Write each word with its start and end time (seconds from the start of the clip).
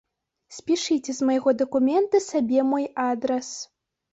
Спішыце 0.55 1.11
з 1.17 1.27
майго 1.29 1.53
дакумента 1.61 2.23
сабе 2.29 2.67
мой 2.71 2.85
адрас. 3.09 3.53